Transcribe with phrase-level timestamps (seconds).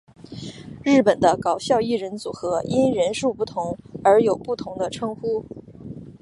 [0.83, 5.45] 日本的搞笑艺人组合因人数不同而有不同的称呼。